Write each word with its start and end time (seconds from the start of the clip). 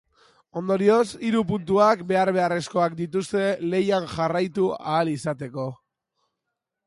Ondorioz, 0.59 1.09
hiru 1.27 1.41
puntuak 1.49 2.01
behar-beharrezkoak 2.11 2.97
dituzte 3.03 3.45
lehian 3.75 4.09
jarraitu 4.15 4.71
ahal 4.79 5.13
izateko. 5.15 5.69